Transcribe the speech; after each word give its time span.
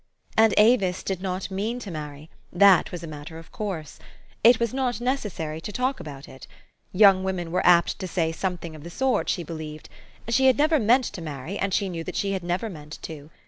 And 0.35 0.55
Avis 0.57 1.03
did 1.03 1.21
not 1.21 1.51
mean 1.51 1.77
to 1.77 1.91
marry: 1.91 2.31
that 2.51 2.91
was 2.91 3.03
a 3.03 3.07
matter 3.07 3.37
of 3.37 3.51
course. 3.51 3.99
It 4.43 4.59
was 4.59 4.73
not 4.73 4.99
necessary 4.99 5.61
to 5.61 5.71
talk 5.71 5.99
about 5.99 6.27
it: 6.27 6.47
young 6.91 7.23
women 7.23 7.51
were 7.51 7.63
apt 7.63 7.99
to 7.99 8.07
say 8.07 8.31
something 8.31 8.75
of 8.75 8.83
the 8.83 8.89
sort, 8.89 9.29
she 9.29 9.43
believed. 9.43 9.89
She 10.27 10.47
had 10.47 10.57
never 10.57 10.79
meant 10.79 11.03
to 11.13 11.21
many, 11.21 11.59
and 11.59 11.71
she 11.71 11.87
knew 11.87 12.03
that 12.05 12.15
she 12.15 12.31
had 12.31 12.41
never 12.43 12.67
meant 12.67 12.97
to. 13.03 13.29